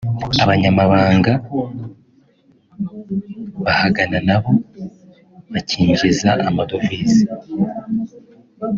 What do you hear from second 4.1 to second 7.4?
nabo bakinjiza amadovize